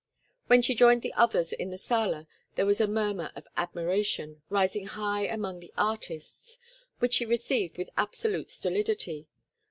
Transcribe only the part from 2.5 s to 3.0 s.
there was a